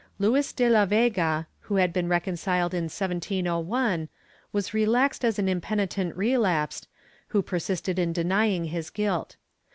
[0.17, 4.09] Luis de la Vega, who had been recon ciled in 1701,
[4.51, 6.87] was relaxed as an impenitent relapsed,
[7.27, 9.35] who persisted in denying his guilt.